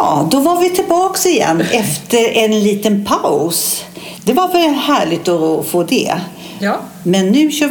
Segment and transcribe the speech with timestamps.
[0.00, 3.84] Ja, då var vi tillbaks igen efter en liten paus.
[4.24, 6.14] Det var väl härligt att få det.
[6.58, 6.76] Ja.
[7.02, 7.68] Men nu kör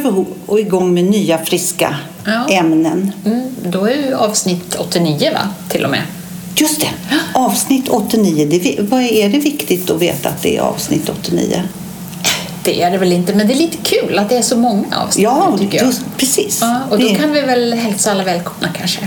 [0.54, 2.48] vi igång med nya friska Ja.
[2.48, 3.12] ämnen.
[3.24, 5.40] Mm, då är ju avsnitt 89 va?
[5.68, 6.02] Till och med.
[6.56, 6.88] Just det,
[7.34, 8.46] avsnitt 89.
[8.62, 11.62] Det, vad är det viktigt att veta att det är avsnitt 89?
[12.64, 14.84] Det är det väl inte, men det är lite kul att det är så många
[15.06, 15.86] avsnitt Ja, nu, tycker jag.
[15.86, 16.58] just, precis.
[16.60, 19.00] Ja, och då Det- kan vi väl hälsa alla välkomna kanske.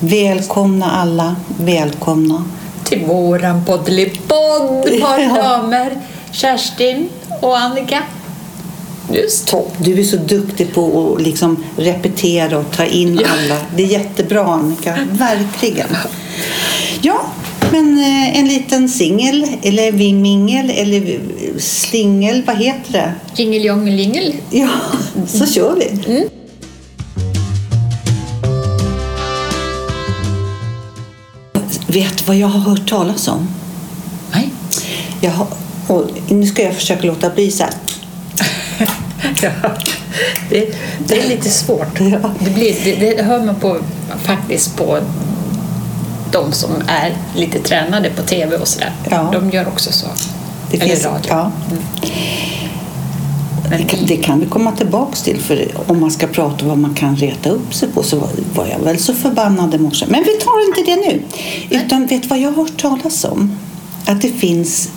[0.00, 2.44] Välkomna alla, välkomna.
[2.84, 5.42] Till våran poddelipodd, par Ja.
[5.42, 5.90] damer.
[6.32, 7.08] Kerstin
[7.42, 8.02] och Annika.
[9.12, 9.46] Just.
[9.46, 9.72] Topp.
[9.78, 13.28] Du är så duktig på att liksom repetera och ta in Ja.
[13.28, 13.60] alla.
[13.76, 15.88] Det är jättebra Annika, verkligen.
[17.02, 17.20] Ja,
[17.72, 21.20] men eh, en liten singel eller vimingel eller
[21.58, 23.12] slingel, vad heter det?
[23.34, 24.34] Jingel jongel jingel.
[24.50, 24.68] Ja,
[25.26, 26.12] så kör vi.
[26.16, 26.28] Mm.
[31.96, 33.48] Vet vad jag har hört talas om?
[34.32, 34.50] Nej.
[35.20, 35.46] Jag har,
[36.28, 37.72] nu ska jag försöka låta bli så här.
[39.42, 39.50] Ja,
[40.50, 40.74] det,
[41.06, 42.00] det är lite svårt.
[42.00, 42.30] Ja.
[42.38, 43.78] Det, blir, det, det hör man på,
[44.22, 44.98] faktiskt på
[46.32, 48.92] de som är lite tränade på tv och sådär.
[49.10, 49.30] Ja.
[49.32, 50.06] De gör också så.
[50.70, 51.26] Det Eller finns, radio.
[51.28, 51.52] ja.
[51.68, 51.78] Men
[53.70, 56.78] Det kan, det kan vi komma tillbaks till för om man ska prata om vad
[56.78, 60.06] man kan reta upp sig på så var, jag väl så förbannad i morse.
[60.08, 61.22] Men vi tar inte det nu.
[61.70, 63.56] Utan vet vad jag har hört talas om?
[64.06, 64.88] Att det finns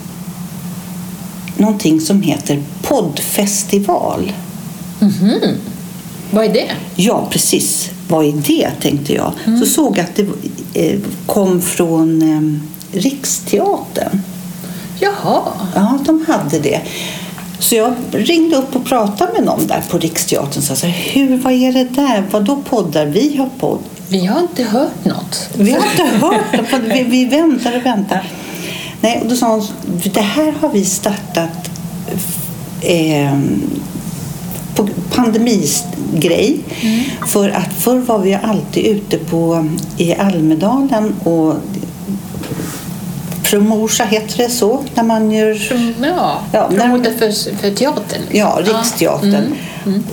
[1.56, 4.32] någonting som heter poddfestival.
[6.30, 6.70] Vad är det?
[6.96, 7.90] Ja, precis.
[8.08, 9.32] Vad är det, tänkte jag.
[9.60, 10.26] Så såg jag att det
[10.74, 12.60] eh, kom från eh,
[13.00, 14.20] Riksteatern.
[15.00, 15.42] Jaha.
[15.74, 16.80] Ja, de hade det.
[17.60, 20.62] Så jag ringde upp och pratade med någon där på Riksteatern.
[20.62, 22.24] Så jag sa, hur, vad är det där?
[22.30, 23.06] Vad då poddar?
[23.06, 23.78] Vi har podd.
[24.08, 25.48] Vi har inte hört något.
[25.54, 26.78] Vi har inte hört det.
[26.94, 28.28] Vi, vi väntar och väntar.
[29.00, 29.66] Nej, och då sa hon,
[30.14, 31.70] det här har vi startat
[32.80, 33.38] eh,
[34.74, 36.58] på pandemisgrej.
[37.26, 41.54] För att förr var vi alltid ute på, i Almedalen och
[43.50, 45.54] Promorsa heter det så när man gör
[46.02, 48.22] Ja, Ja, när- för, för teatern.
[48.30, 49.54] Ja, Riksteatern.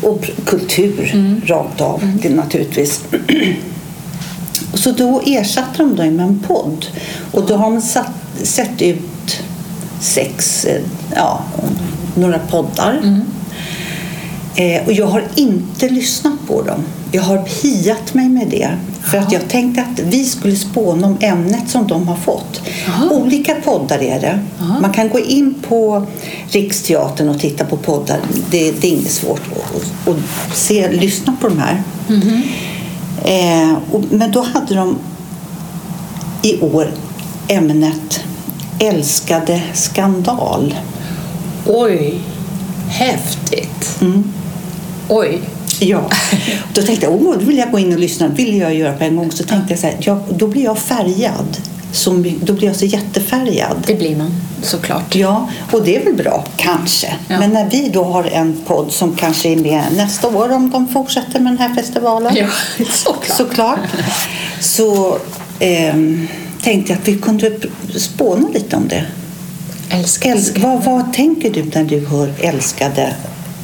[0.01, 1.13] Och pr- kultur
[1.45, 3.01] rakt av, det naturligtvis.
[4.73, 6.85] Så då ersatte de det med en podd.
[7.31, 8.11] Och då har man satt,
[8.43, 9.39] sett ut
[10.01, 10.81] sex, eh,
[11.15, 11.41] ja,
[12.15, 12.99] några poddar.
[14.55, 16.83] Eh, och jag har inte lyssnat på dem.
[17.11, 18.69] Jag har hiat mig med det.
[19.11, 22.61] För att jag tänkte att vi skulle spåna om ämnet som de har fått.
[22.87, 23.09] Jaha.
[23.09, 24.39] Olika poddar är det.
[24.81, 26.05] Man kan gå in på
[26.49, 28.19] Riksteatern och titta på poddar.
[28.49, 31.83] Det, det är inget svårt att, att se, lyssna på de här.
[33.25, 34.97] Eh, och, men då hade de
[36.41, 36.91] i år
[37.47, 38.23] ämnet
[38.79, 40.75] Älskade skandal.
[41.65, 42.19] Oj,
[42.87, 43.99] häftigt.
[45.07, 45.41] Oj.
[45.79, 46.09] Ja,
[46.73, 48.27] då tänkte jag, åh, då vill jag gå in och lyssna.
[48.27, 49.31] Det ville jag göra på en gång.
[49.31, 51.57] Så tänkte jag så här, ja, då blir jag färgad.
[51.91, 53.77] Som, då blir jag så jättefärgad.
[53.87, 55.15] Det blir man såklart.
[55.15, 57.15] Ja, och det är väl bra, kanske.
[57.27, 57.39] Ja.
[57.39, 60.87] Men när vi då har en podd som kanske är med nästa år om de
[60.87, 62.35] fortsätter med den här festivalen.
[62.35, 62.47] Ja,
[62.93, 63.37] såklart.
[63.37, 63.79] Såklart.
[64.59, 65.17] Så
[65.59, 66.27] ehm,
[66.61, 67.51] tänkte jag att vi kunde
[67.95, 69.05] spåna lite om det.
[69.89, 73.13] Älskar Äls- vad, vad tänker du när du hör älskade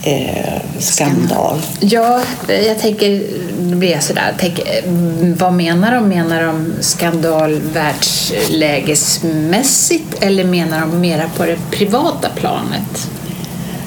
[0.03, 1.61] eh, skandal?
[1.79, 3.23] Ja, jag tänker,
[3.59, 6.07] då blir jag sådär, tänker, mm, vad menar de?
[6.09, 13.09] Menar de skandal världslägesmässigt eller menar de mera på det privata planet?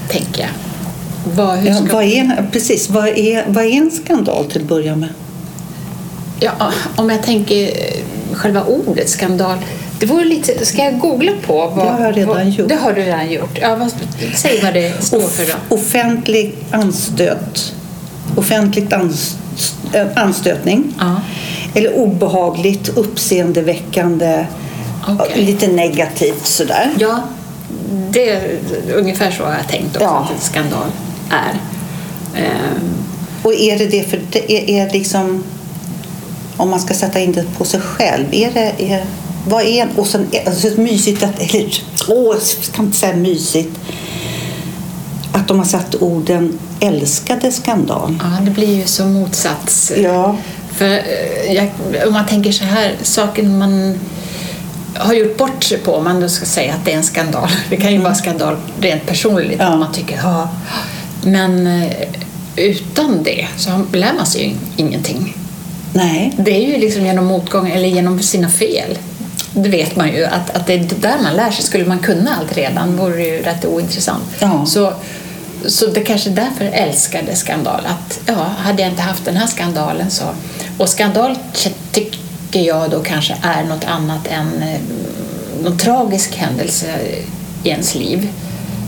[0.08, 0.50] Tänker jag.
[1.34, 5.08] Vad, Ja, vad är, precis, vad är, vad är en skandal till att börja med?
[6.40, 7.72] ja, om jag tänker eh,
[8.32, 9.58] själva ordet skandal.
[9.98, 11.66] Det vore lite, ska jag googla på?
[11.76, 12.68] Vad, Det har jag redan vad, gjort.
[12.68, 13.58] Det har du redan gjort.
[13.60, 13.92] Ja, vad,
[14.34, 15.74] säg vad det står för då.
[15.76, 17.72] Offentlig anstöt.
[18.36, 19.36] Offentligt ans,
[19.92, 20.94] äh, anstötning.
[20.98, 21.20] Ja.
[21.74, 24.46] Eller obehagligt, uppseendeväckande,
[25.08, 25.44] Okej.
[25.44, 26.90] lite negativt sådär.
[26.98, 27.22] Ja,
[28.10, 28.58] det är
[28.94, 30.18] ungefär så har jag tänkt också Ja.
[30.18, 30.86] att en skandal
[31.30, 31.54] är.
[32.40, 32.94] Ehm,
[33.42, 35.44] Och är det det för är, är liksom
[36.56, 39.04] om man ska sätta in det på sig själv, är det är,
[39.48, 41.70] vad är och sen alltså ett mysigt att eller
[42.08, 43.78] åh, jag ska inte säga mysigt
[45.32, 48.18] att de har satt orden älskade skandal.
[48.22, 49.92] Ja, det blir ju så motsats.
[49.96, 50.36] Ja.
[50.72, 51.70] För eh, jag,
[52.06, 53.98] om man tänker så här, saken man
[54.94, 57.48] har gjort bort sig på, om man då ska säga att det är en skandal.
[57.70, 59.76] Det kan ju vara skandal rent personligt, Ja.
[59.76, 60.48] man tycker ja.
[61.22, 61.92] Men eh,
[62.56, 64.54] utan det så lär man sig ju
[64.84, 65.36] ingenting.
[65.92, 66.34] Nej.
[66.38, 68.98] Det är ju liksom genom motgång eller genom sina fel.
[69.62, 71.64] Det vet man ju, att, att det är där man lär sig.
[71.64, 74.24] Skulle man kunna allt redan vore det ju rätt ointressant.
[74.38, 74.66] Ja.
[74.66, 74.92] Så,
[75.66, 77.86] så det kanske är därför älskade skandal.
[77.86, 80.24] Att, ja, hade jag inte haft den här skandalen så...
[80.78, 81.38] Och skandal
[81.92, 84.80] tycker jag då kanske är något annat än eh,
[85.62, 86.86] någon tragisk händelse
[87.62, 88.28] i ens liv.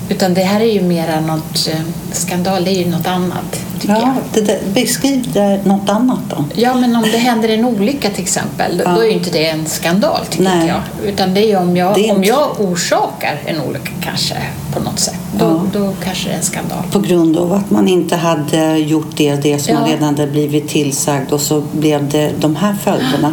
[0.08, 1.68] Utan det här är ju mera något...
[1.68, 1.80] eh,
[2.12, 3.60] Skandal, det är ju något annat.
[3.82, 6.44] Ja, det där, beskriv det, något annat då.
[6.54, 8.92] Ja, men om det händer en olycka till exempel, Ja.
[8.94, 10.68] då är ju inte det en skandal tycker Nej.
[10.68, 11.08] jag.
[11.08, 14.34] Utan det är om jag, är om inte- jag orsakar en olycka kanske
[14.72, 15.14] på något sätt.
[15.38, 15.80] Då, Ja.
[15.80, 16.82] då kanske det är en skandal.
[16.92, 19.80] På grund av att man inte hade gjort det, det som Ja.
[19.80, 23.32] man redan hade blivit tillsagd och så blev det de här följderna.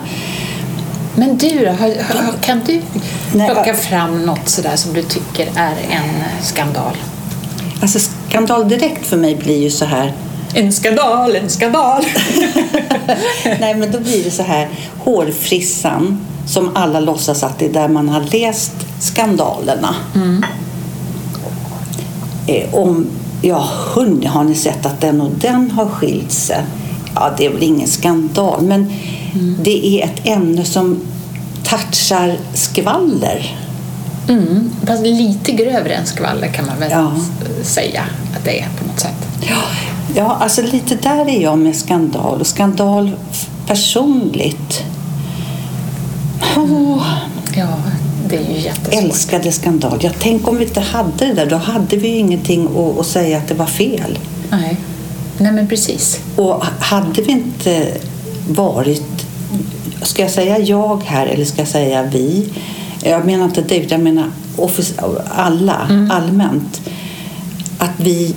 [1.15, 1.88] Men du då, har,
[2.23, 2.81] har, kan du
[3.31, 6.97] plocka fram något sådär som du tycker är en skandal?
[7.81, 10.13] Alltså skandal direkt för mig blir ju så här
[10.53, 12.03] En skandal, en skandal!
[13.59, 14.69] Nej, men då blir det så här
[15.00, 19.95] hårfrissan som alla låtsas att det är där man har läst skandalerna.
[22.47, 23.07] Eh, om,
[23.41, 26.63] ja, hörni, har ni sett att den och den har skilt sig?
[27.15, 28.91] Ja, det är väl ingen skandal, men
[29.63, 30.99] det är ett ämne som
[31.63, 33.59] touchar skvaller.
[34.29, 37.11] Mm, fast lite grövre än skvaller kan man väl Ja.
[37.63, 38.03] säga
[38.37, 39.27] att det är på något sätt.
[39.41, 39.55] Ja,
[40.15, 42.39] ja, alltså lite där är jag med skandal.
[42.41, 43.11] Och skandal
[43.67, 44.83] personligt.
[46.57, 47.03] Åh,
[47.57, 47.67] Ja,
[48.29, 49.03] det är ju jättesvårt.
[49.03, 49.97] älskade skandal.
[50.01, 51.45] Ja, tänk om vi inte hade det där.
[51.45, 54.19] Då hade vi ju ingenting att, att säga att det var fel.
[54.51, 54.77] Nej.
[55.37, 56.19] Nej, men precis.
[56.35, 57.87] Och hade vi inte
[58.49, 59.25] varit...
[60.01, 62.50] Ska jag säga jag här eller ska jag säga vi?
[63.03, 64.31] Jag menar inte David, jag menar
[65.36, 66.81] alla, allmänt.
[67.77, 68.36] Att vi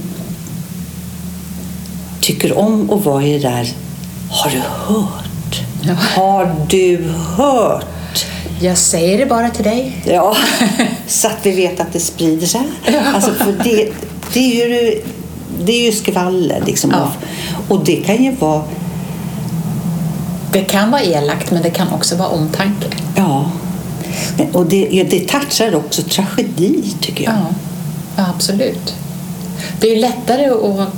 [2.21, 3.69] tycker om att vara i det där.
[4.31, 5.63] Har du hört?
[5.83, 5.95] Ja.
[5.95, 8.27] Har du hört?
[8.61, 10.03] Jag säger det bara till dig.
[10.05, 10.37] Ja,
[11.07, 12.63] så att vi vet att det sprider sig.
[13.15, 13.93] Alltså, för det,
[14.33, 15.03] det, är ju,
[15.65, 16.63] det är ju skvaller.
[16.67, 16.91] Liksom.
[16.91, 17.13] Ja.
[17.69, 18.63] Och det kan ju vara...
[20.53, 22.87] Det kan vara elakt, men det kan också vara omtanke.
[23.17, 23.51] Ja.
[24.37, 27.35] Men- Och det, det touchar också tragedi, tycker jag.
[27.35, 27.47] Ja,
[28.17, 28.95] ja absolut.
[29.81, 30.89] Det är ju lättare att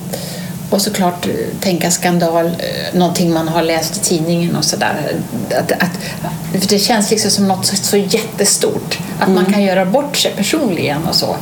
[0.70, 1.26] och såklart
[1.60, 5.12] tänka skandal, eh, någonting man har läst i tidningen och sådär.
[5.58, 9.84] Att, att, för det känns liksom som något så, så jättestort, att man kan göra
[9.86, 11.36] bort sig personligen och så.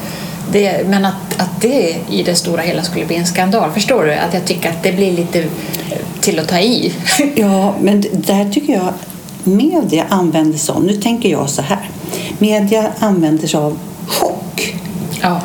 [0.52, 4.12] Det, men att, att det i det stora hela skulle bli en skandal, förstår du?
[4.12, 5.44] Att jag tycker att det blir lite
[6.30, 6.92] till att ta i.
[7.34, 8.92] Ja, men där tycker jag
[9.44, 10.84] media använder sig av...
[10.84, 11.90] Nu tänker jag så här.
[12.38, 14.74] Media använder sig av chock.
[15.22, 15.40] Ja,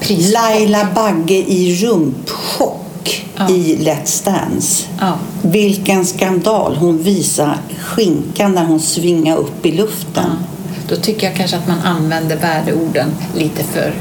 [0.00, 0.32] pris.
[0.34, 3.48] Laila Bagge i rumpchock Ja.
[3.48, 4.84] i Let's Dance.
[5.00, 5.12] Ja.
[5.42, 6.76] Vilken skandal!
[6.76, 10.30] Hon visar skinkan när hon svingar upp i luften.
[10.88, 13.92] Då tycker jag kanske att man använder värdeorden lite för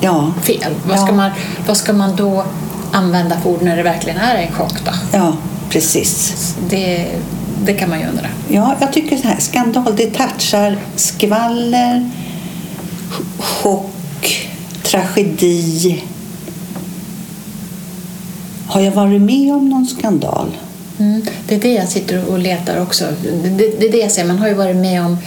[0.00, 0.74] Ja, fel.
[0.88, 1.14] Vad ska, Ja.
[1.14, 1.30] man,
[1.66, 2.44] vad ska man då
[2.92, 4.90] använda för ord när det verkligen är en chock då?
[5.12, 5.32] ja
[5.78, 6.54] precis.
[6.70, 7.06] Det,
[7.64, 8.26] det kan man ju undra.
[8.48, 12.10] Ja, jag tycker så här, skandal, det touchar skvaller,
[13.10, 14.48] ch- chock,
[14.82, 16.02] tragedi.
[18.66, 20.46] Har jag varit med om någon skandal?
[20.98, 21.22] Mm.
[21.48, 23.04] Det är det jag sitter och letar också.
[23.42, 25.18] Det, det, det är det jag säger, man har ju varit med om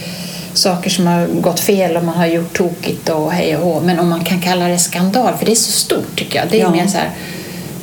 [0.53, 3.81] saker som har gått fel och man har gjort tokigt och hej och hå.
[3.85, 6.47] Men om man kan kalla det skandal, för det är så stort tycker jag.
[6.51, 6.71] Det är Ja.
[6.71, 7.11] mer så här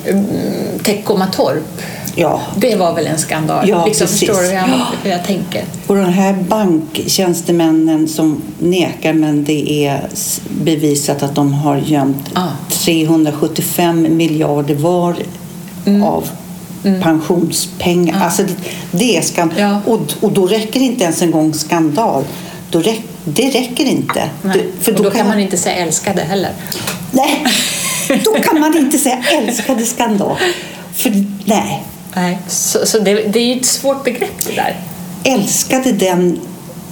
[0.06, 0.24] mm,
[0.82, 1.82] Teckomatorp.
[2.16, 2.40] Ja.
[2.56, 3.68] Det var väl en skandal?
[3.68, 4.20] Ja, liksom, precis.
[4.28, 4.86] Förstår du hur jag, Ja.
[5.02, 5.64] hur jag tänker?
[5.86, 10.00] Och de här banktjänstemännen som nekar men det är
[10.62, 12.48] bevisat att de har gömt Ja.
[12.70, 15.16] 375 miljarder var
[16.04, 16.28] av
[17.02, 18.24] pensionspengar.
[18.24, 18.54] Alltså det,
[18.90, 19.60] det är skandal.
[19.60, 19.80] Ja.
[19.86, 22.24] Och, och då räcker inte ens en gång skandal.
[22.70, 24.30] Då räck, det räcker inte.
[24.42, 26.50] Du- och då kan man inte säga älskade heller.
[27.10, 27.44] Nej,
[28.24, 30.36] då kan man inte säga älskade skandal.
[30.94, 32.38] För nej, Nej.
[32.48, 34.80] Så, så det, det är ju ett svårt begrepp det där.
[35.24, 36.40] älskade den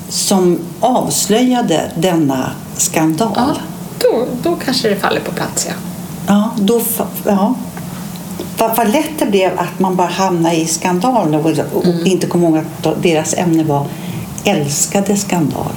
[0.08, 3.32] som avslöjade denna skandal.
[3.36, 3.54] Ja,
[3.98, 5.74] då, då kanske det faller på plats, ja.
[6.26, 6.80] Ja, då,
[7.24, 7.54] ja.
[8.58, 12.42] Vad, vad lätt det blev att man bara hamnade i skandal och, och inte kom
[12.42, 13.86] ihåg att deras ämne var
[14.44, 15.72] älskade skandal.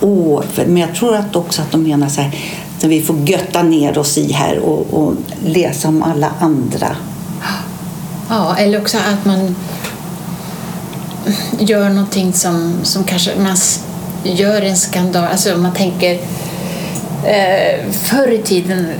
[0.00, 2.36] Åh, för- men jag tror att också att de menar så här,
[2.82, 6.96] när vi får götta ner oss i här och, och läsa om alla andra.
[8.28, 9.56] Ja, eller också att man
[11.58, 13.56] gör någonting som, som kanske man
[14.24, 15.24] gör en skandal.
[15.24, 16.12] Alltså om man tänker
[17.24, 18.92] eh, förr i tiden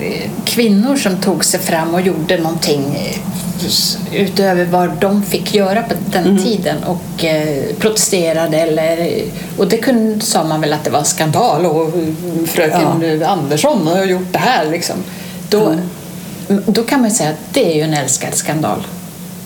[0.44, 3.18] kvinnor som tog sig fram och gjorde någonting eh,
[4.12, 6.44] utöver vad de fick göra på den Mm.
[6.44, 8.56] tiden och eh, protesterade.
[8.60, 9.22] Eller,
[9.58, 14.04] och det kunde, sa man väl att det var skandal och mm, fröken Andersson har
[14.04, 14.70] gjort det här.
[14.70, 14.96] Liksom.
[15.50, 15.74] Då,
[16.66, 18.86] då kan man säga att det är ju en älskad skandal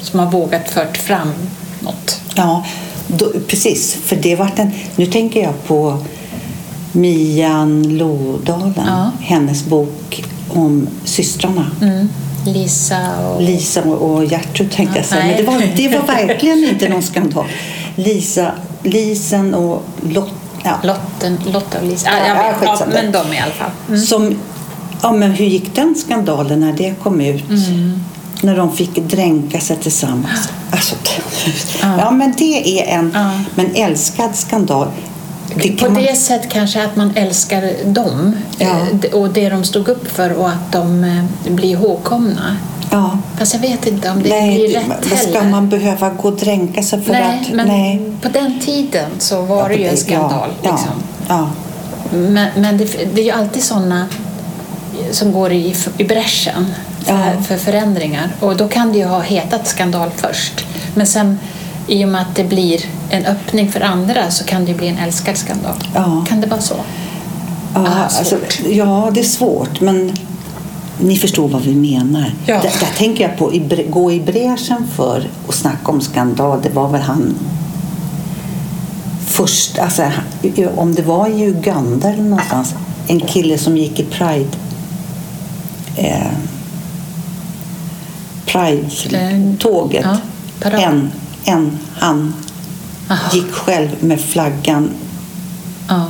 [0.03, 1.33] som har vågat fört fram
[1.81, 2.21] något.
[2.35, 2.65] Ja,
[3.07, 3.95] då, precis.
[4.05, 4.71] För det vart en...
[4.97, 5.99] Nu tänker jag på
[6.93, 9.11] Mian Lodalen, Ja.
[9.21, 11.67] hennes bok om systrarna.
[11.83, 12.09] Mm.
[12.47, 13.43] Lisa och...
[13.43, 15.25] Lisa och Gertrud tänkte jag säga.
[15.27, 17.45] Men det var, det var verkligen inte någon skandal.
[17.97, 20.31] Lisa, Lisen och Lot,
[20.65, 22.09] ja, Lotten, Lotta och Lisa.
[22.11, 22.81] Ja, Ja, jag ja, vet.
[22.81, 23.71] ja, men de i alla fall.
[23.89, 24.01] Mm.
[24.01, 24.35] Som,
[25.03, 27.49] ja, men hur gick den skandalen när det kom ut?
[27.51, 28.01] Mm.
[28.45, 30.49] När de fick dränka sig tillsammans.
[30.71, 30.95] Alltså,
[31.83, 31.97] Ja.
[31.99, 33.31] ja, men det är en Ja.
[33.55, 34.89] men älskad skandal.
[35.55, 38.67] Det På kan man, det sätt kanske att man älskar dem Ja.
[39.03, 42.57] eh, och det de stod upp för och att de eh, blir ihågkomna.
[42.91, 43.19] ja.
[43.39, 45.51] Fast jag vet inte om det Nej, blir det- rätt vad ska heller.
[45.51, 47.53] man behöva gå och dränka sig för nej, att...
[47.57, 48.13] men nej.
[48.23, 50.49] på den tiden så var det ju en skandal.
[50.63, 50.93] Ja, Liksom.
[51.29, 51.51] ja,
[52.11, 52.85] Men, men det,
[53.15, 54.07] det är ju alltid sådana
[55.11, 56.67] som går i, i bräschen
[57.05, 57.43] för, Ja.
[57.43, 58.29] för förändringar.
[58.41, 60.65] Och då kan det ju ha hetat skandal först.
[60.95, 61.39] Men sen
[61.87, 62.81] i och med att det blir
[63.11, 65.75] en öppning för andra så kan det ju bli en älskad skandal.
[65.95, 66.25] Ja.
[66.29, 66.75] Kan det vara så?
[67.75, 68.37] ja, Ah, alltså,
[68.71, 70.13] ja, det är svårt, men
[71.01, 72.35] ni förstår vad vi menar.
[72.47, 72.55] Ja.
[72.55, 76.61] Där, där tänker jag på i, gå i bräschen för och snacka om skandal.
[76.63, 77.35] Det var väl han
[79.27, 80.03] först, alltså,
[80.77, 82.75] om det var i Uganda eller någonstans,
[83.07, 84.49] en kille som gick i Pride
[85.97, 86.33] eh,
[88.47, 90.07] Pride-tåget.
[90.63, 91.13] Ja, en,
[91.45, 92.35] en, han
[93.11, 93.31] Aha.
[93.33, 94.91] gick själv med flaggan
[95.89, 96.05] Ja.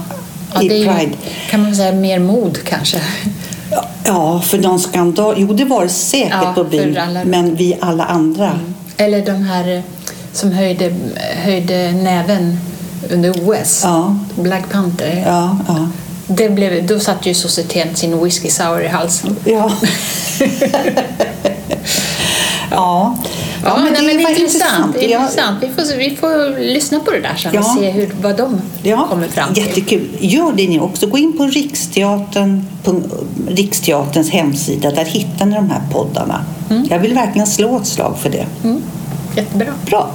[0.54, 1.16] Ja, I är ju, Pride.
[1.50, 3.00] kan man säga mer mod kanske.
[4.04, 5.34] Ja, för någon skandal.
[5.38, 6.96] Jo, det var det säkert på byn.
[6.98, 7.20] alla.
[7.20, 7.30] Mm.
[7.30, 8.58] Men vi alla andra.
[8.96, 9.82] Eller de här eh,
[10.32, 10.94] som höjde,
[11.44, 12.58] höjde näven
[13.10, 13.84] under OS.
[14.34, 15.24] Black Panther.
[15.26, 15.88] Ja, ja.
[16.36, 19.36] Det blev, då satt ju societeten sin whisky sour i halsen.
[19.44, 19.72] Ja.
[22.70, 23.16] ja.
[23.64, 24.96] Ja, men nej, men var intressant.
[25.00, 25.62] Ja, intressant.
[25.62, 27.60] Vi, får, vi får lyssna på det där sen Ja.
[27.60, 29.66] och se hur, vad de Ja, kommer fram till.
[29.66, 30.08] jättekul.
[30.20, 31.06] Gör det ni också.
[31.06, 33.00] Gå in på Riksteatern, på
[33.48, 34.90] Riksteaterns hemsida.
[34.90, 36.44] Där hittar ni de här poddarna.
[36.90, 38.46] Jag vill verkligen slå ett slag för det.
[38.64, 38.82] Mm.
[39.36, 39.74] Jättebra.
[39.86, 40.10] Bra.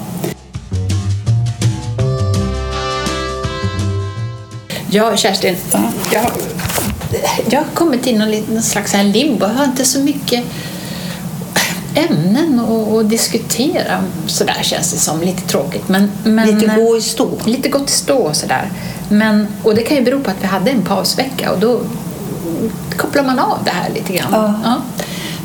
[4.89, 5.55] Ja, Kerstin.
[5.71, 5.79] Ja.
[6.13, 6.31] Jag,
[7.49, 9.45] jag har kommit in i någon slags här limbo.
[9.45, 10.43] Jag har inte så mycket
[11.95, 12.59] ämnen
[12.99, 14.03] att, diskutera.
[14.27, 15.21] Sådär känns det som.
[15.21, 15.89] Lite tråkigt.
[15.89, 17.29] Men, men, Lite gå i stå.
[17.45, 18.71] Lite gått i stå och sådär.
[19.09, 21.81] Men, och det kan ju bero på att vi hade en pausvecka och då
[22.97, 24.53] kopplar man av det här lite grann.
[24.63, 24.81] Ja.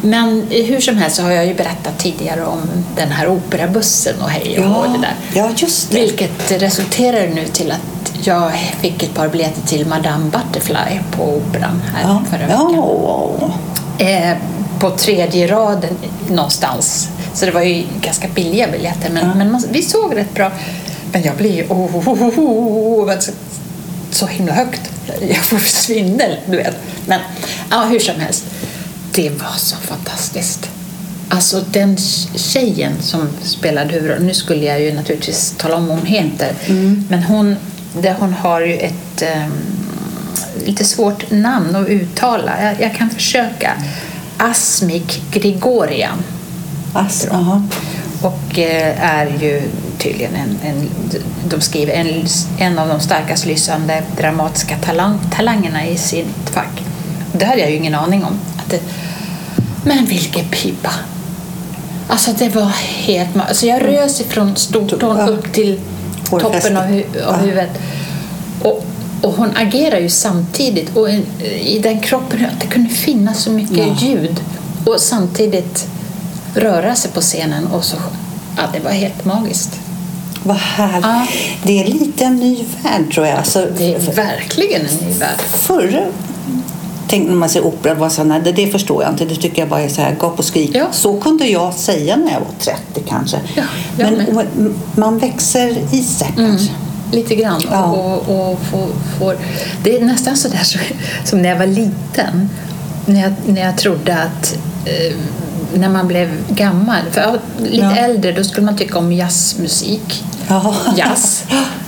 [0.04, 2.60] Men hur som helst så har jag ju berättat tidigare om
[2.96, 5.14] den här operabussen och hej och Ja, det där.
[5.34, 6.00] ja, just det.
[6.00, 11.82] Vilket resulterar nu till att jag fick ett par biljetter till Madame Butterfly på Operan
[11.94, 12.22] här Ja.
[12.30, 12.72] förra veckan.
[12.74, 13.50] Ja.
[14.06, 14.36] Eh,
[14.80, 15.96] på tredje raden
[16.30, 17.08] någonstans.
[17.34, 19.10] Så det var ju ganska billiga biljetter.
[19.10, 19.34] Men, Ja.
[19.34, 20.50] men man, vi såg rätt bra.
[21.12, 22.38] Men jag blir ju oh, oh, oh, oh,
[23.08, 23.32] oh, så,
[24.10, 24.80] så himla högt.
[25.28, 26.76] Jag får svindel, du vet.
[27.06, 27.20] Men
[27.70, 28.44] ja, hur som helst.
[29.12, 30.70] Det var så fantastiskt.
[31.28, 31.96] Alltså den
[32.36, 36.54] tjejen som spelade huvudrollen, nu skulle jag ju naturligtvis tala om vad hon heter,
[37.08, 37.56] men hon,
[38.00, 39.52] det, hon har ju ett ehm,
[40.66, 42.62] lite svårt namn att uttala.
[42.62, 43.72] Jag, jag kan försöka.
[44.36, 46.22] Asmik Grigorian.
[46.92, 47.62] Alltså, aha.
[48.22, 49.62] Och eh, är ju
[49.98, 50.90] tydligen en, en
[51.48, 52.26] de skriver en,
[52.58, 56.82] en av de starkast lysande dramatiska talang, talangerna i sitt fack.
[57.32, 58.40] Det hade jag ju ingen aning om.
[58.58, 58.80] Att det,
[59.84, 60.92] men vilken pipa!
[62.08, 62.72] Alltså det var
[63.06, 65.80] helt alltså Jag rös ifrån stortån upp till.
[66.40, 67.36] Toppen av, hu- av Ja.
[67.36, 67.70] huvudet.
[68.62, 68.84] Och,
[69.22, 71.24] och hon agerar ju samtidigt och i,
[71.64, 73.96] i den kroppen, att det kunde finnas så mycket Ja.
[74.00, 74.40] ljud
[74.86, 75.86] och samtidigt
[76.54, 77.66] röra sig på scenen.
[77.66, 77.96] Och så,
[78.56, 79.80] ja, det var helt magiskt.
[80.44, 81.02] Vad härligt.
[81.06, 81.26] Ja.
[81.62, 83.38] Det är lite en ny värld tror jag.
[83.38, 85.40] Alltså, Det är verkligen en ny värld.
[85.52, 86.06] Förr
[87.12, 89.24] tänkte när man säger opera, var så nej, det, det förstår jag inte.
[89.24, 90.70] Det tycker jag bara är så här, gap och skrik.
[90.74, 90.86] Ja.
[90.92, 93.36] Så kunde jag säga när jag var 30 kanske.
[93.54, 93.62] Ja,
[93.96, 94.46] Men med.
[94.58, 96.72] m- man växer i sig kanske.
[97.12, 97.62] Lite grann.
[97.70, 97.84] Ja.
[97.84, 98.18] Och,
[98.50, 98.86] och får,
[99.18, 99.36] får,
[99.84, 100.80] det är nästan så där som,
[101.24, 102.50] som när jag var liten.
[103.06, 105.14] När jag, när jag trodde att eh,
[105.76, 107.00] när man blev gammal.
[107.10, 107.96] För jag lite Ja.
[107.96, 110.24] äldre då skulle man tycka om jazzmusik.
[110.48, 110.74] Ja.
[110.96, 111.44] Jazz.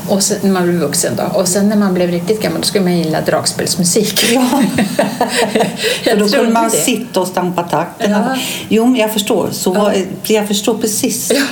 [0.08, 1.38] Och sen när man blev vuxen då.
[1.40, 4.24] Och sen när man blev riktigt gammal då skulle man gilla dragspelsmusik.
[4.34, 4.48] Ja.
[6.04, 6.70] För då Jag kunde man det.
[6.70, 8.10] sitta och stampa takten.
[8.10, 8.36] Ja.
[8.68, 9.48] Jo, men jag förstår.
[9.52, 11.32] Så var, jag förstår precis.
[11.34, 11.42] Ja.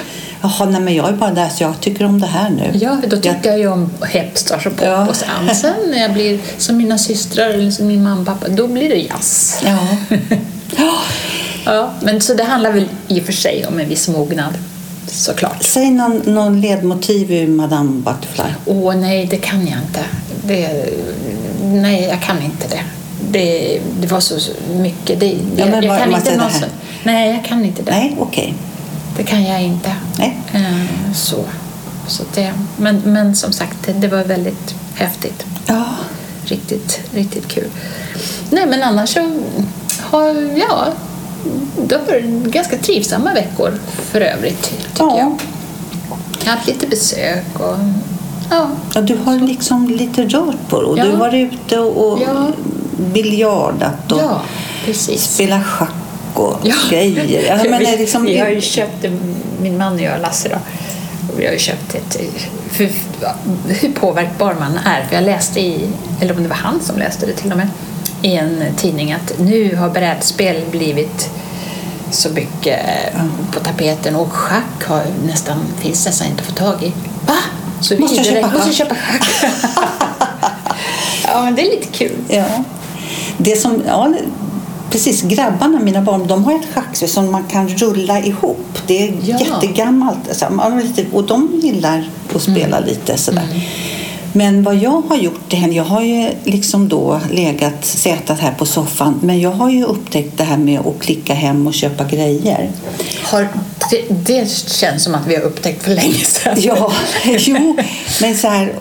[0.42, 2.70] Jaha, nej, men jag är bara där så jag tycker om det här nu.
[2.74, 5.08] Ja, då Jag- tycker jag ju om hipsters och pop Ja.
[5.08, 5.54] och sen.
[5.54, 8.88] Sen när jag blir som mina systrar eller som min mamma och pappa, då blir
[8.88, 9.60] det jazz.
[9.64, 9.78] Ja.
[11.64, 11.90] Ja.
[12.02, 14.54] Men så det handlar väl i och för sig om en viss mognad,
[15.06, 15.62] såklart.
[15.62, 18.52] Säg någon, någon ledmotiv ur Madame Butterfly.
[18.66, 20.04] Åh nej, det kan jag inte.
[20.44, 20.84] Det,
[21.62, 22.82] nej, jag kan inte det.
[23.30, 25.20] Det, det var så mycket.
[25.20, 25.26] Det,
[25.56, 26.50] Ja, men jag, jag kan inte någon
[27.02, 27.90] Nej, jag kan inte det.
[27.90, 28.54] Nej, okej.
[29.16, 29.92] Det kan jag inte.
[30.18, 30.36] Nej.
[30.52, 31.44] Eh, så.
[32.06, 35.46] Så det, men, men som sagt, det, det var väldigt häftigt.
[35.66, 35.84] Ja.
[36.44, 37.68] Riktigt, riktigt kul.
[38.50, 39.40] Nej, men annars så
[40.00, 40.92] har ja,
[41.76, 43.72] det varit ganska trivsamma veckor
[44.10, 45.18] för övrigt, tycker Ja.
[45.18, 45.38] jag.
[46.44, 47.76] Jag har haft lite besök och
[48.50, 49.00] ja, ja.
[49.00, 50.86] Du har liksom lite rört på det.
[50.86, 51.04] Och Ja.
[51.04, 52.46] Du har varit ute och Ja.
[52.96, 54.40] biljardat och ja
[55.18, 55.90] spelat schack
[56.34, 56.54] och
[56.90, 57.44] grejer.
[57.48, 59.04] Ja, men det liksom, vi har ju köpt,
[59.62, 60.56] min man och jag, Lasse då,
[61.36, 62.20] vi har ju köpt ett,
[62.70, 62.88] för,
[63.68, 65.04] hur påverkbar man är.
[65.08, 65.88] För jag läste i,
[66.20, 67.68] eller om det var han som läste det till och med,
[68.22, 71.30] i en tidning att nu har brädspel blivit
[72.12, 72.80] så mycket
[73.52, 76.92] på tapeten och schack har nästan, finns nästan inte att få tag i.
[77.26, 77.36] Va?
[77.80, 79.28] Så Måste jag köpa Måste köpa schack.
[81.26, 82.16] ja, men det är lite kul.
[82.28, 82.44] Ja.
[83.38, 84.14] Det som, ja,
[84.90, 85.22] precis.
[85.22, 88.78] Grabbarna, mina barn, de har ett schackspel som man kan rulla ihop.
[88.86, 89.38] Det är Ja.
[89.40, 90.42] jättegammalt.
[91.12, 92.88] Och de gillar att spela Mm.
[92.88, 93.48] lite sådär.
[94.32, 98.52] Men vad jag har gjort, det händer- jag har ju liksom då legat sätat här
[98.52, 102.04] på soffan, men jag har ju upptäckt det här med att klicka hem och köpa
[102.04, 102.70] grejer.
[103.24, 103.48] Har,
[103.90, 106.56] det, det känns som att vi har upptäckt för länge sedan.
[106.60, 106.92] Ja,
[107.24, 107.76] jo,
[108.20, 108.72] men så här,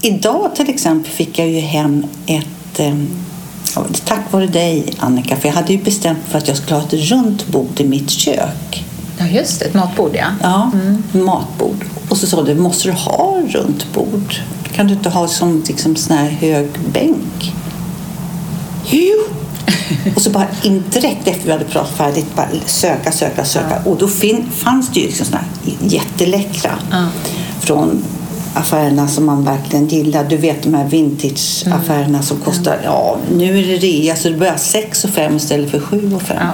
[0.00, 2.94] idag till exempel fick jag ju hem ett eh,
[4.04, 6.92] Tack vare dig Annika, för jag hade ju bestämt för att jag skulle ha ett
[6.94, 8.84] runt bord i mitt kök.
[9.18, 9.66] Ja, just det.
[9.66, 10.26] Ett matbord, ja.
[10.42, 10.70] Ja,
[11.18, 11.84] matbord.
[12.08, 14.34] Och så sa du, måste du ha runt bord?
[14.82, 17.52] Kan du inte ha som liksom sån här hög bänk?
[18.90, 19.14] Jo!
[20.16, 23.82] Och så bara in direkt efter vi hade pratat färdigt, bara söka, söka, söka.
[23.84, 25.48] Och då fin- fanns det ju liksom såna här
[25.88, 27.06] jätteläckra Ja.
[27.60, 28.04] från
[28.54, 30.24] affärerna som man verkligen gillar.
[30.24, 34.56] Du vet de här vintage-affärerna som kostar, ja nu är det rea så det börjar
[34.56, 36.36] 6 och 5 istället för 7 och 5.
[36.40, 36.52] Ja.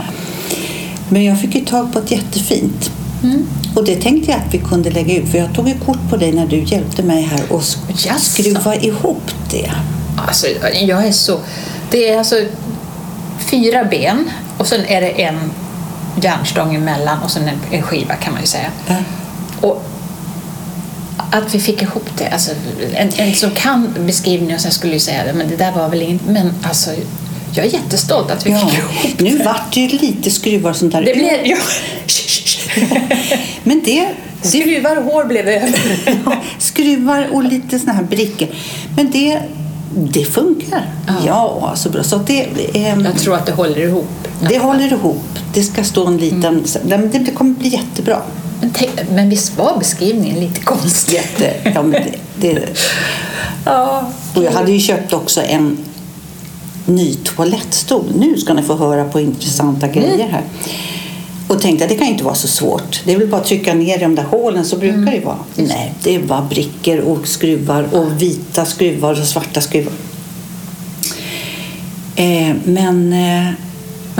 [1.09, 2.91] Men jag fick ju tag på ett jättefint.
[3.23, 3.47] Mm.
[3.75, 6.17] Och det tänkte jag att vi kunde lägga ut för jag tog ju kort på
[6.17, 7.63] dig när du hjälpte mig här och
[8.19, 9.71] skruva ihop det.
[10.27, 11.41] Alltså, jag är så...
[11.91, 12.37] Det är alltså
[13.39, 15.51] fyra ben och sen är det en
[16.23, 18.71] järnstång emellan och sen en, skiva kan man ju säga.
[18.87, 18.97] Ja.
[19.61, 19.85] Och
[21.31, 22.29] att vi fick ihop det.
[22.29, 22.51] Alltså,
[22.95, 25.89] en, en som kan beskrivningen och sen skulle ju säga det, men det där var
[25.89, 26.27] väl inget...
[26.27, 26.91] Men alltså,
[27.53, 28.59] jag är jättestolt att vi Ja.
[28.59, 29.45] fick ihop Nu det.
[29.45, 31.03] vart det ju lite skruvar och sånt där.
[31.03, 31.47] Det blev...
[31.47, 31.57] Ja.
[33.63, 34.09] Men det,
[34.43, 35.47] det Skruvar och hår blev.
[36.25, 38.49] Ja, skruvar och lite såna här brickor.
[38.97, 39.43] Men det,
[39.95, 40.87] det funkar.
[41.27, 42.03] Ja, så bra.
[42.03, 44.29] Så det, ehm, Jag tror att det håller ihop.
[44.49, 45.25] det håller ihop.
[45.55, 46.65] Det ska stå en liten...
[46.85, 48.23] Nej, men Det kommer bli jättebra.
[48.61, 51.15] Men, tänk, men visst var beskrivningen lite konstig?
[51.15, 52.63] Jätte, ja, men det, det,
[53.65, 54.11] Ja.
[54.35, 55.79] och jag hade ju köpt också en
[56.89, 58.05] ny toalettstol.
[58.19, 60.43] Nu ska ni få höra på intressanta grejer här.
[61.49, 63.01] Och tänkte att det kan inte vara så svårt.
[63.05, 65.37] Det är väl bara att trycka ner i de där hålen så brukar det vara.
[65.55, 69.93] Nej, det var brickor och skruvar och vita skruvar och svarta skruvar.
[72.17, 73.53] Eh, men eh,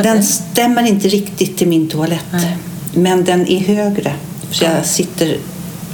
[0.05, 2.25] den stämmer inte riktigt till min toalett.
[2.33, 2.57] Nej.
[2.95, 4.13] Men den är högre.
[4.51, 5.37] Så jag sitter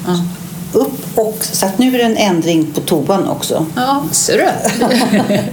[0.07, 0.25] Ja.
[0.73, 3.67] upp och så att nu är det en ändring på toan också.
[3.77, 4.49] Ja, ser du?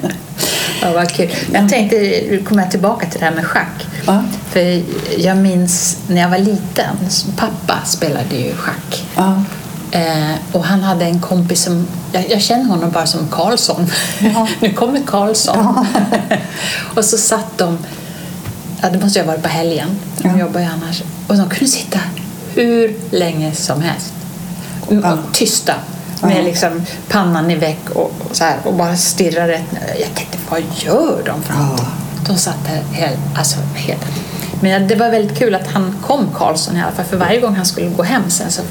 [0.81, 1.29] ja, vad kul.
[1.53, 1.95] Jag tänkte,
[2.29, 3.87] nu kommer jag tillbaka till det här med schack.
[4.07, 4.23] Ja.
[4.49, 4.83] För
[5.17, 6.95] jag minns när jag var liten,
[7.35, 9.05] pappa spelade ju schack.
[9.15, 9.43] Ja.
[9.91, 13.91] Eh, och han hade en kompis som, jag, jag känner honom bara som Karlsson.
[14.19, 14.47] Ja.
[14.59, 15.85] nu kommer Karlsson.
[16.95, 17.77] och så satt de,
[18.81, 21.03] ja det måste jag ha varit på helgen, de jobbar ju annars.
[21.27, 21.99] Och de kunde sitta
[22.53, 24.13] hur länge som helst.
[24.87, 25.73] Och tysta.
[26.21, 29.65] Med liksom pannan i väck och, så här, och bara stirra rätt.
[29.99, 31.85] Jag tänkte, vad gör de för någonting?
[32.27, 34.05] De satt där helt, alltså helt.
[34.61, 37.05] Men det var väldigt kul att han kom, Karlsson i alla fall.
[37.05, 38.61] För varje gång han skulle gå hem sen så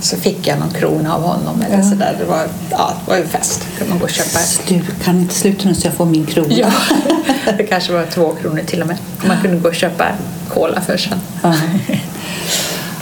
[0.00, 1.62] så fick jag någon krona av honom.
[1.62, 1.82] Eller Ja.
[1.82, 2.16] så där.
[2.18, 3.66] Det, var, ja, det var ju fest.
[3.88, 4.38] Man gå och köpa.
[4.68, 6.54] Du kan inte sluta nu så jag får min krona.
[6.54, 6.70] Ja,
[7.58, 8.96] det kanske var två kronor till och med.
[9.26, 10.06] Man kunde gå och köpa
[10.48, 11.20] cola för sen.
[11.42, 11.54] Ja.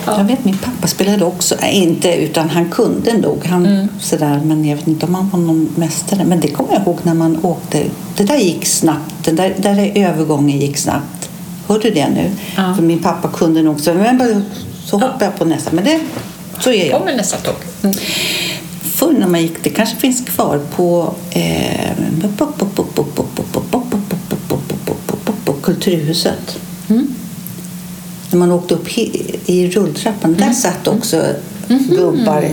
[0.07, 3.45] Jag vet min pappa spelade också, äh, inte utan han kunde nog.
[3.47, 3.89] Han, Mm.
[4.01, 6.25] sådär, men jag vet inte om han var någon mästare.
[6.25, 7.83] Men det kommer jag ihåg när man åkte.
[8.17, 9.15] Det där gick snabbt.
[9.25, 11.29] Den där, där är övergången gick snabbt.
[11.69, 12.31] Hör du det nu?
[12.57, 12.75] Ja.
[12.75, 14.43] För min pappa kunde nog så, men bara-
[14.85, 15.71] så hoppade jag på nästa.
[15.73, 16.01] Men det,
[16.61, 17.01] så är jag.
[17.01, 17.55] Kommer nästa tåg.
[17.83, 17.97] Mm.
[18.83, 21.95] Förr när man gick, det kanske finns kvar på eh,
[25.45, 26.59] på Kulturhuset.
[28.31, 28.99] När man åkte upp
[29.47, 31.27] i rulltrappan, där satt också
[31.69, 32.45] gubbar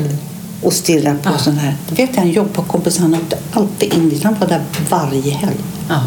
[0.62, 1.76] och stirrade på sån här.
[1.90, 4.24] Det vet jag en jobbkompis, han åkte alltid in dit.
[4.24, 5.58] Han var där varje helg.
[5.90, 6.04] Ja.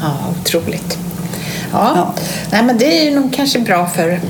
[0.00, 0.98] ja, otroligt.
[1.72, 1.92] Ja.
[1.96, 2.14] Ja.
[2.50, 4.20] Nej, men det är nog kanske bra för,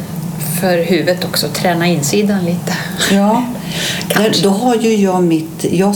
[0.61, 2.77] för huvudet också, träna insidan lite.
[3.13, 3.45] Ja,
[4.09, 4.43] Kanske.
[4.43, 5.65] då har ju jag mitt...
[5.71, 5.95] Jag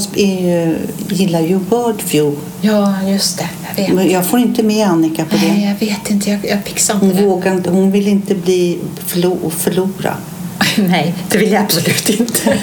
[1.08, 2.40] gillar ju Wordview.
[2.60, 3.48] Ja, just det.
[3.68, 3.94] Jag vet.
[3.94, 5.86] Men jag får inte med Annika på Nej, det.
[5.86, 6.30] jag vet inte.
[6.30, 10.14] Jag, jag fixar inte Hon, vågar inte, hon vill inte bli förlo, förlora.
[10.76, 12.58] Nej, det vill jag absolut inte.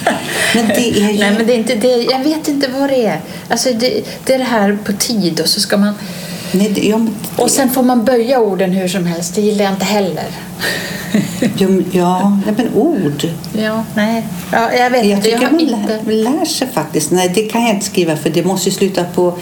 [0.55, 1.19] Men det är ju...
[1.19, 2.03] Nej, men det är inte det.
[2.03, 3.19] Jag vet inte vad det är.
[3.49, 5.93] Alltså, det, det är det här på tid och så ska man...
[6.57, 9.35] Nej, det, ja, men- Och sen får man böja orden hur som helst.
[9.35, 10.23] Det gillar jag inte heller.
[11.91, 13.27] ja, ja, men ord.
[13.57, 14.23] Ja, nej.
[14.51, 15.17] Ja, jag vet Jag.
[15.17, 15.99] Jag tycker har man inte...
[16.05, 17.11] lär, lär sig faktiskt.
[17.11, 19.37] Nej, det kan jag inte skriva för det måste ju sluta på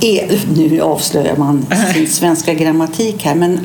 [0.00, 0.28] E.
[0.56, 3.60] Nu avslöjar man sin svenska grammatik här, men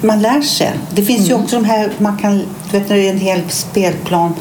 [0.00, 0.70] man lär sig.
[0.94, 2.36] Det finns ju också de här, man kan,
[2.70, 4.34] du vet det är en hel spelplan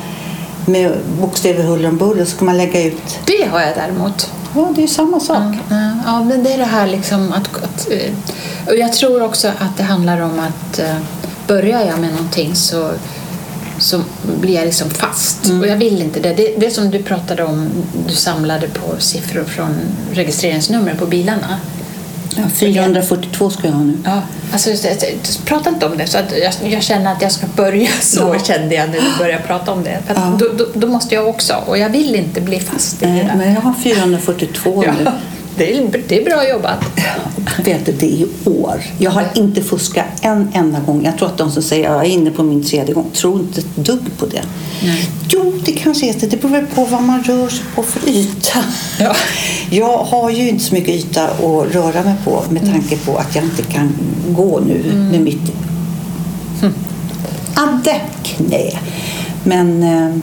[0.69, 3.19] med bokstäver huller om buller så kan man lägga ut.
[3.25, 4.31] Det har jag däremot.
[4.55, 5.55] Ja, det är ju samma sak.
[5.69, 7.87] Ja, ja, men det är det här liksom att, att...
[7.91, 8.13] eh,
[8.67, 10.95] Och jag tror också att det handlar om att eh,
[11.47, 12.91] börjar jag med någonting så,
[13.79, 14.01] så
[14.41, 15.45] blir jag liksom fast.
[15.45, 15.61] Mm.
[15.61, 16.33] Och jag vill inte det.
[16.33, 16.55] det.
[16.57, 17.69] Det som du pratade om,
[18.07, 19.75] du samlade på siffror från
[20.13, 21.59] registreringsnummer på bilarna.
[22.35, 23.97] Ja, 442 ska jag ha nu.
[24.05, 24.21] Ja,
[24.53, 24.69] alltså,
[25.45, 26.07] prata inte om det.
[26.07, 28.43] Så att jag, jag känner att jag ska börja så, Ja.
[28.43, 29.99] kände jag när du började prata om det.
[30.07, 30.37] För Ja.
[30.39, 31.53] då, då, då måste jag också.
[31.67, 33.35] Och jag vill inte bli fast i det där.
[33.37, 35.11] men jag har 442 nu.
[35.59, 36.85] Det, är, det är bra jobbat.
[37.65, 38.81] Vet du, det är i år.
[38.97, 41.05] Jag har inte fuskat en enda gång.
[41.05, 43.39] Jag tror att de som säger att jag är inne på min tredje gång tror
[43.39, 44.41] inte ett dugg på det.
[44.83, 45.09] Nej.
[45.29, 46.27] Jo, det kanske är det.
[46.27, 48.63] Det beror på vad man rör sig på för yta.
[48.99, 49.15] Ja.
[49.69, 53.35] Jag har ju inte så mycket yta att röra mig på med tanke på att
[53.35, 53.93] jag inte kan
[54.29, 55.51] gå nu med mitt
[57.59, 58.79] adde knä.
[59.43, 60.17] Men eh,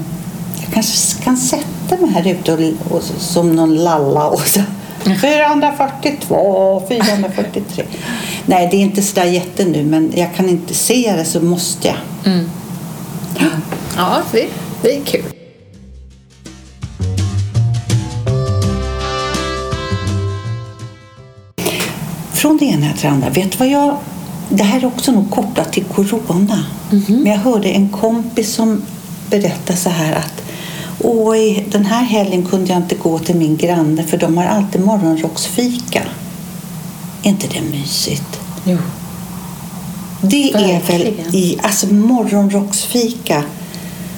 [0.61, 4.61] jag kanske kan sätta mig här ute och, och, som någon lalla och så
[5.15, 7.85] 442, 443.
[8.47, 11.41] Nej, det är inte så där jätte nu, men jag kan inte se det så
[11.41, 11.97] måste jag.
[13.97, 14.47] Ja, det,
[14.83, 15.23] det är kul.
[22.33, 23.31] Från det ena till det andra.
[23.31, 23.97] Vet du vad jag...
[24.49, 26.65] Det här är också nog kopplat till corona.
[27.09, 28.83] Men jag hörde en kompis som
[29.31, 30.43] berättade så här att
[31.01, 34.81] Oj, den här helgen kunde jag inte gå till min granne för de har alltid
[34.85, 36.03] morgonrocksfika.
[37.23, 38.41] Är inte det mysigt?
[38.65, 38.79] Jo.
[40.21, 41.35] Det är väl Verkligen.
[41.35, 43.43] i, alltså morgonrocksfika.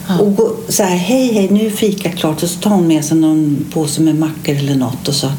[0.09, 0.19] Ja.
[0.19, 3.05] Och gå, så här, hej hej nu är fika klart och så tar hon med
[3.05, 5.33] sig någon påse med mackor eller något och så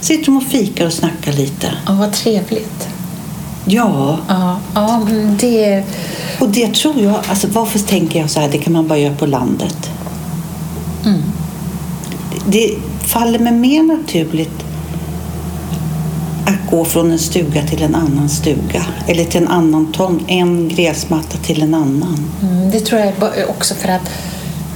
[0.00, 1.70] sitter de och fikar och snackar lite.
[1.86, 2.88] Ja, vad trevligt.
[3.66, 5.06] Ja, Ja, ja
[5.40, 5.84] det...
[6.40, 9.14] och det tror jag, alltså varför tänker jag så här, det kan man bara göra
[9.14, 9.90] på landet.
[11.06, 11.22] Mm.
[12.46, 14.64] Det faller mig mer naturligt
[16.46, 18.84] att gå från en stuga till en annan stuga.
[19.06, 22.30] Eller till en annan tomt, en gräsmatta till en annan.
[22.42, 23.12] Mm, det tror jag
[23.48, 24.10] också för att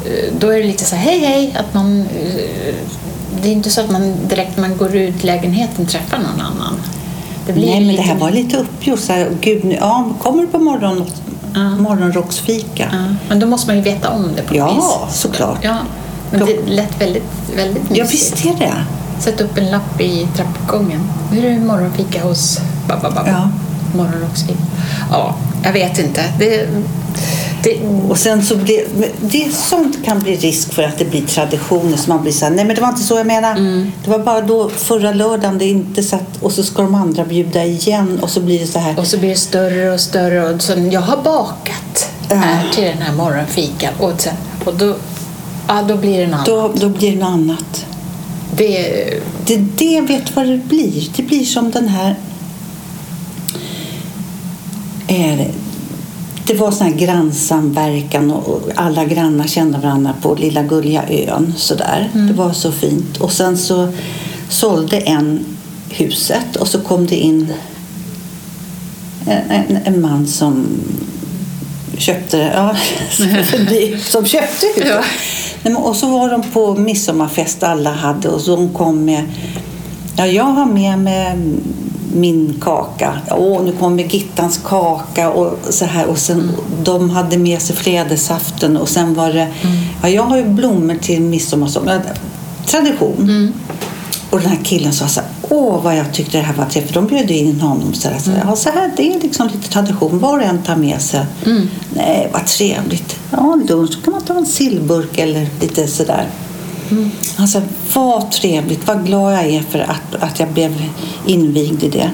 [0.07, 2.01] eh, då är det lite så här, hej hej, att man...
[2.01, 2.75] eh,
[3.43, 6.75] Det är inte så att man direkt när man går ut lägenheten träffar någon annan.
[7.47, 9.01] Det blir Nej, men det lite- här var lite uppgjort.
[9.41, 11.05] Gud, nu, ja, kommer du på morgon,
[11.55, 11.71] Ja.
[11.77, 12.89] morgonrocksfika?
[12.93, 15.21] Ja, men då måste man ju veta om det på Ja, vis.
[15.21, 15.59] såklart.
[15.63, 15.77] Ja,
[16.31, 17.23] men det lät väldigt,
[17.57, 18.13] väldigt Ja, mysigt.
[18.35, 18.75] visst är det.
[19.21, 21.01] Sätt upp en lapp i trappuppgången.
[21.33, 23.25] Nu är det morgonfika hos babba.
[23.27, 23.51] Ja.
[23.97, 24.59] Morgonrocksfika.
[25.11, 26.23] Ja, jag vet inte.
[26.39, 26.69] Det,
[27.63, 28.85] det, Och sen så blir,
[29.21, 32.53] det sånt kan bli risk för att det blir traditioner som man blir så här,
[32.53, 33.61] nej men det var inte så jag menade.
[33.61, 33.93] Mm.
[34.05, 37.65] Det var bara då förra lördagen det inte satt och så ska de andra bjuda
[37.65, 38.99] igen och så blir det så här.
[38.99, 40.55] och så blir det större och större.
[40.55, 42.37] Och sen, jag har bakat Ja.
[42.37, 43.93] här till den här morgonfikan.
[43.99, 44.95] Och, sen, och då,
[45.69, 46.45] ja, då blir det annan.
[46.47, 47.87] Då, då blir det något annat.
[48.57, 49.05] Det,
[49.47, 51.09] Det, det vet vad det blir.
[51.17, 52.17] Det blir som den här...
[55.09, 55.53] Är
[56.47, 61.55] det, var sån här grannsamverkan och alla grannar kände varandra på lilla gulliga ön.
[61.57, 62.11] Sådär.
[62.15, 63.17] Det var så fint.
[63.17, 63.89] Och sen så
[64.49, 65.45] sålde en
[65.91, 67.53] huset och så kom det in
[69.27, 70.67] en, en, en man som
[72.01, 72.77] köpte ja,
[73.99, 74.89] som köpte huset.
[74.89, 75.01] Ja.
[75.63, 79.25] Nej, men, och så var de på midsommarfest alla hade och så de kom med
[80.17, 81.37] Ja, jag har med mig
[82.15, 83.19] min kaka.
[83.31, 86.07] Åh, nu kommer Gittans kaka och så här.
[86.07, 86.51] Och sen,
[86.83, 89.49] De hade med sig flädersaften och sen var det...
[90.03, 91.89] Ja, jag har ju blommor till midsommarsång.
[91.89, 92.01] Ja,
[92.67, 93.53] Tradition.
[94.31, 96.95] Och den här killen sa så åh vad jag tyckte det här var trevligt.
[96.95, 98.19] De bjöd in honom så här.
[98.19, 100.19] Så här, ja, så här det är liksom lite tradition.
[100.19, 101.27] Var och en tar med sig.
[101.95, 103.17] Nej, vad trevligt.
[103.31, 106.27] Ja, lunch kan man ta en sillburk eller lite sådär.
[107.37, 107.61] Han sa,
[107.95, 110.85] vad trevligt, vad glad jag är för att, att jag blev
[111.27, 112.11] invigd i det.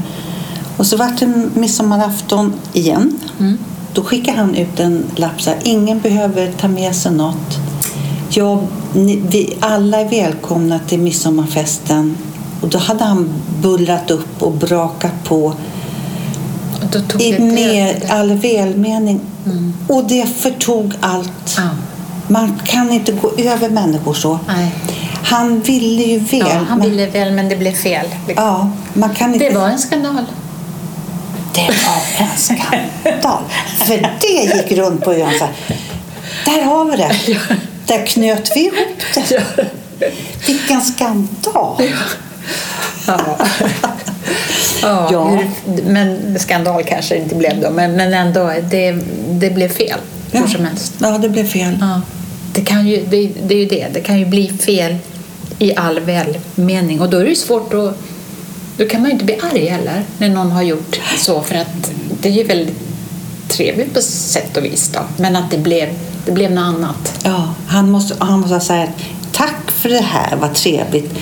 [0.76, 3.18] Och så vart det midsommarafton igen.
[3.92, 7.58] Då skickade han ut en lapp så här, ingen behöver ta med sig något.
[8.30, 12.16] Jag, ni, vi alla är välkomna till midsommarfesten.
[12.64, 15.54] Och då hade han bullrat upp och brakat på
[17.18, 19.20] i med all välmening.
[19.88, 21.54] Och det förtog allt.
[21.56, 21.68] Ja.
[22.28, 24.38] Man kan inte gå över människor så.
[24.46, 24.74] Nej.
[25.22, 26.38] Han ville ju väl.
[26.38, 28.06] Ja, han men, ville väl, men det blev fel.
[28.36, 29.48] ja, man kan inte...
[29.48, 30.24] Det var en skandal.
[31.54, 33.40] det var en skandal.
[33.78, 35.54] För det gick runt på ön så här.
[36.44, 37.16] Där har vi det.
[37.86, 39.44] Där knöt vi ihop det.
[40.46, 41.82] Vilken skandal.
[43.06, 43.38] Ja.
[44.82, 45.38] ja, Ja.
[45.84, 48.92] Men skandal kanske det inte blev då, men, men ändå, det,
[49.30, 49.98] det blev fel.
[50.32, 50.94] Hur som helst.
[50.98, 51.78] Ja, det blev fel.
[51.80, 52.00] Ja.
[52.52, 54.96] Det, kan ju, det, det är ju det, det kan ju bli fel
[55.58, 57.96] i all välmening och då är det svårt att...
[58.76, 61.92] Då kan man ju inte bli arg heller när någon har gjort så för att
[62.20, 62.76] det är ju väldigt
[63.48, 65.00] trevligt på sätt och vis då.
[65.16, 65.88] Men att det blev,
[66.26, 67.20] det blev något annat.
[67.24, 68.88] Ja, han måste, han måste säga
[69.32, 71.14] tack för det här, vad trevligt.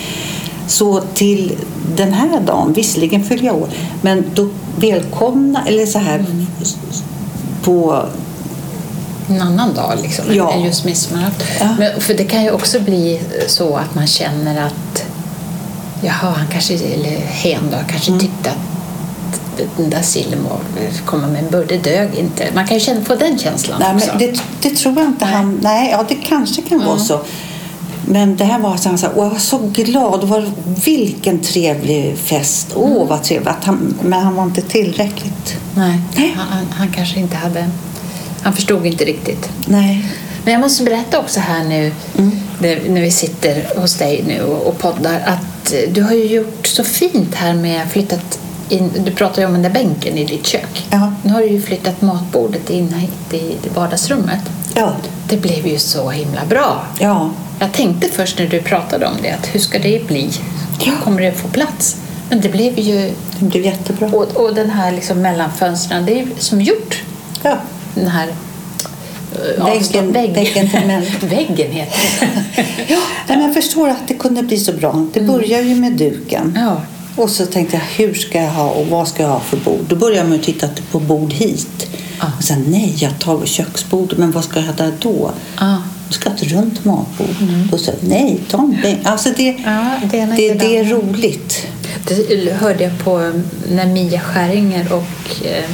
[0.67, 1.53] Så till
[1.97, 3.69] den här dagen, visserligen fyller jag år,
[4.03, 6.25] men då välkomna, eller så här
[7.63, 8.07] på...
[9.29, 10.53] En annan dag liksom, Ja.
[10.53, 11.47] än just midsommarafton.
[11.61, 11.69] Ja.
[11.79, 15.05] Men, för det kan ju också bli så att man känner att
[16.03, 18.21] jaha, han kanske, eller hen då, kanske Mm.
[18.21, 20.59] tyckte att den där sillen var,
[21.05, 22.45] komma med en burk, det dög inte.
[22.55, 24.11] Man kan ju känna, få den känslan Nej, också.
[24.19, 25.59] det, det tror jag inte han...
[25.63, 27.21] Nej, ja, det kanske kan vara så.
[28.07, 30.25] Men det här var så han sa, jag var så glad.
[30.25, 30.51] Var,
[30.85, 32.69] vilken trevlig fest.
[32.75, 33.65] Åh, vad trevligt.
[33.65, 35.57] Han, men han var inte tillräckligt.
[35.75, 36.37] Nej, Nej.
[36.37, 37.71] Han, han, kanske inte hade...
[38.43, 39.51] Han förstod inte riktigt.
[39.67, 40.07] Nej.
[40.45, 42.31] Men jag måste berätta också här nu Mm.
[42.59, 47.35] när, vi sitter hos dig nu och, poddar att du har ju gjort så fint
[47.35, 48.39] här med flyttat
[48.69, 50.87] in, du pratade ju om den där bänken i ditt kök.
[50.91, 51.13] Ja.
[51.23, 54.41] Nu har du ju flyttat matbordet in hit i vardagsrummet.
[54.75, 54.93] Ja.
[55.29, 56.85] Det blev ju så himla bra.
[56.99, 57.31] Ja.
[57.63, 60.31] Jag tänkte först när du pratade om det att hur ska det bli?
[61.05, 61.97] Kommer det få plats?
[62.31, 63.13] Men det blev ju...
[63.39, 64.07] Det blev jättebra.
[64.09, 67.03] Och, och den här liksom mellanfönstren, det är som gjort.
[67.43, 67.57] Ja.
[67.95, 68.29] Den här
[69.33, 70.35] eh, Väggen- vägg.
[70.35, 71.03] väggen till män.
[71.21, 72.29] Väggen heter det.
[72.89, 72.99] Ja,
[73.29, 75.07] men jag förstår att det kunde bli så bra.
[75.13, 76.59] Det börjar ju med duken.
[76.61, 76.83] Ja.
[77.17, 79.85] Och så tänkte jag, hur ska jag ha och vad ska jag ha för bord?
[79.89, 81.87] Då började jag med att titta på bord hit.
[82.21, 82.27] Ja.
[82.39, 85.31] Och sen, nej, jag tar köksbord, men vad ska jag ha där då?
[85.61, 85.77] Ja.
[86.13, 87.37] Jag ska ha ett runt matbord.
[87.71, 89.07] Då sa nej, ta en bänk.
[89.07, 91.67] Alltså det, Ja, det det, är det är roligt.
[92.09, 93.33] Det hörde jag på eh,
[93.71, 95.65] när Mia Skäringer och eh,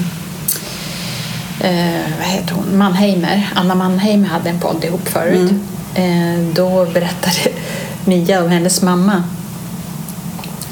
[1.61, 2.79] eh, vad heter hon?
[2.79, 5.53] Mannheimer, Anna Mannheimer hade en podd ihop förut.
[5.95, 7.37] Eh, då berättade
[8.05, 9.23] Mia och hennes mamma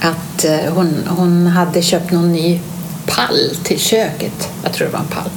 [0.01, 2.61] att eh, hon, hon hade köpt någon ny
[3.07, 4.49] pall till köket.
[4.63, 5.31] Jag tror det var en pall.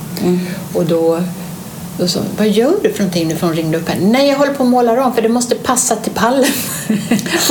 [0.74, 1.24] Och då,
[2.00, 3.36] då sa vad gör du för någonting nu?
[3.36, 4.08] För hon ringde upp henne.
[4.08, 6.52] Nej, jag håller på att måla om för det måste passa till pallen.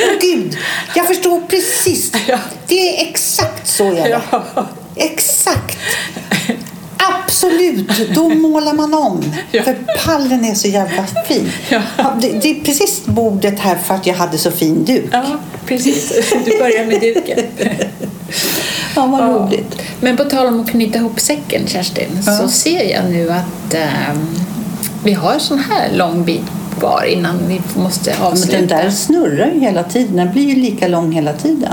[0.00, 0.58] Åh gud,
[0.94, 2.12] jag förstår precis.
[2.26, 2.38] Ja.
[2.66, 4.22] Det är exakt så jag är.
[4.30, 4.66] Ja.
[4.96, 5.78] Exakt.
[6.96, 9.34] Absolut, då målar man om.
[9.50, 9.62] Ja.
[9.62, 11.52] För pallen är så jävla fin.
[11.68, 11.82] Ja.
[12.20, 15.08] Det, det är precis bordet här för att jag hade så fin duk.
[15.12, 16.32] Ja, precis.
[16.44, 17.38] Du börjar med duken.
[18.96, 19.24] Ja, vad Ja.
[19.26, 19.82] roligt.
[20.00, 22.32] Men på tal om att knyta ihop säcken, Kerstin, Ja.
[22.38, 24.26] så ser jag nu att ehm,
[25.04, 26.42] vi har en sån här lång bit
[26.78, 28.56] kvar innan vi måste Men avsluta.
[28.58, 30.16] den där snurrar ju hela tiden.
[30.16, 31.72] Den blir ju lika lång hela tiden.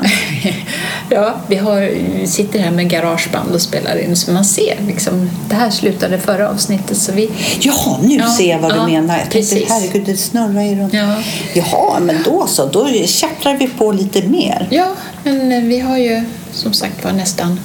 [1.10, 1.82] ja, vi har,
[2.22, 6.20] vi sitter här med garageband och spelar in så man ser liksom, det här slutade
[6.20, 9.14] förra avsnittet så vi Jaha, nu Ja, ser jag vad ja, du menar.
[9.18, 9.70] Jag tänkte, precis.
[9.70, 10.94] herregud, det snurrar ju runt.
[10.94, 11.16] Ja.
[11.54, 12.66] Jaha, men då så.
[12.66, 14.68] Då tjattrar vi på lite mer.
[14.72, 14.88] Ja,
[15.26, 17.60] men vi har ju som sagt var nästan...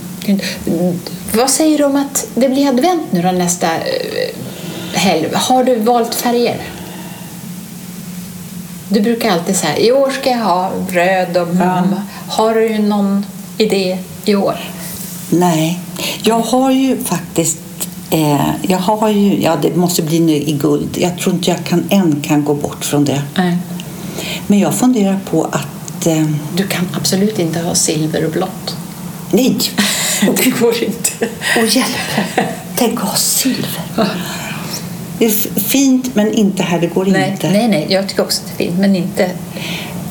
[1.35, 4.37] Vad säger du om att det blir advent nu då nästa eh,
[4.95, 5.29] helg?
[5.35, 6.61] Har du valt färger?
[8.89, 11.85] Du brukar alltid säga i år ska jag ha röd och Ja.
[12.29, 13.27] Har du någon
[13.59, 14.57] idé i år?
[15.31, 15.81] Nej,
[16.23, 17.59] jag har ju faktiskt
[18.11, 20.99] eh, jag har ju, ja det måste bli nu i guld.
[21.01, 23.23] Jag tror inte jag kan, än kan gå bort från det.
[23.37, 23.59] Nej.
[24.47, 25.67] Men jag funderar på att,
[26.07, 28.77] eh, Du kan absolut inte ha silver och blått.
[29.33, 29.57] nej,
[30.45, 31.11] Det går inte.
[31.63, 33.81] och hjälp, tänk att ha silver.
[35.19, 37.51] Det är fint men inte här, det går Nej, inte.
[37.51, 39.31] nej, nej, jag tycker också att det är fint, men inte...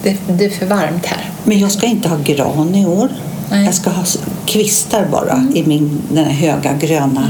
[0.04, 1.30] Det, det är för varmt här.
[1.44, 3.10] Men jag ska inte ha gran i år.
[3.50, 3.66] Nej.
[3.66, 4.04] Jag ska ha
[4.46, 7.28] kvistar bara i min, den här höga gröna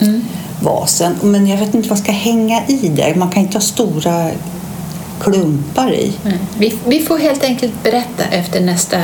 [0.00, 0.24] Mm.
[0.62, 1.14] vasen.
[1.22, 3.14] Men jag vet inte vad jag ska hänga i där.
[3.14, 4.30] Man kan inte ha stora
[5.20, 6.12] klumpar i.
[6.22, 6.38] Nej.
[6.58, 8.96] Vi, vi får helt enkelt berätta efter nästa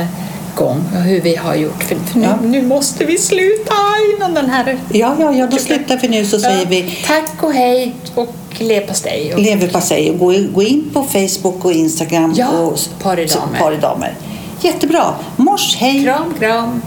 [0.55, 1.83] gång hur vi har gjort.
[1.83, 2.35] För, nu, Ja.
[2.43, 3.73] nu måste vi sluta
[4.17, 4.77] innan den här...
[4.93, 6.65] Ja, ja, ja, då slutar vi nu så säger Ja.
[6.69, 9.33] vi Tack och hej och leverpastej.
[9.33, 9.39] Och...
[9.39, 10.13] leverpastej.
[10.19, 13.59] Gå, gå in på Facebook och Instagram Ja, och Paridamer.
[13.59, 14.13] Paridamer.
[14.61, 15.13] Jättebra.
[15.35, 16.03] Mors, hej!
[16.03, 16.81] Kram, kram!